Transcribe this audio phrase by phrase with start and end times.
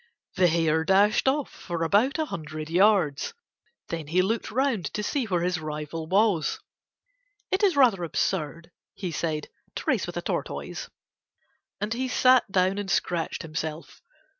[0.35, 3.35] The Hare dashed off for about a hundred yards,
[3.89, 6.59] then he looked round to see where his rival was.
[7.51, 10.89] "It is rather absurd," he said, "to race with a Tortoise."
[11.79, 14.01] And he sat down and scratched himself.